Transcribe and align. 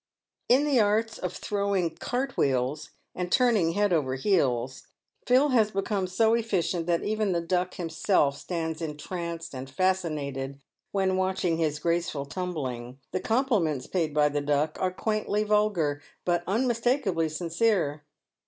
In 0.49 0.65
the 0.65 0.79
arts 0.79 1.19
of 1.19 1.31
throwing" 1.33 1.95
cart 1.99 2.35
wheels" 2.35 2.89
and 3.15 3.31
turning 3.31 3.73
head 3.73 3.93
over 3.93 4.15
heels, 4.15 4.87
Phil 5.27 5.49
has 5.49 5.69
become 5.69 6.07
so 6.07 6.33
efficient 6.33 6.87
that 6.87 7.03
even 7.03 7.33
the 7.33 7.39
Duck 7.39 7.75
himself 7.75 8.35
stands 8.35 8.81
en 8.81 8.97
tranced 8.97 9.53
and 9.53 9.69
fascinated 9.69 10.59
when 10.91 11.17
watching 11.17 11.57
his 11.57 11.77
graceful 11.77 12.25
tumbling. 12.25 12.99
The 13.11 13.19
compliments 13.19 13.85
paid 13.85 14.11
by 14.11 14.29
the 14.29 14.41
Duck 14.41 14.75
are 14.81 14.89
quaintly 14.91 15.43
vulgar, 15.43 16.01
but 16.25 16.43
unmistakably 16.47 17.29
sincere. 17.29 18.03